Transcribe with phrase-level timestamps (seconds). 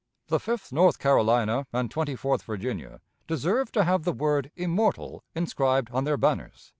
[0.29, 5.91] "The Fifth North Carolina and Twenty fourth Virginia deserve to have the word immortal inscribed
[5.91, 6.69] on their banners."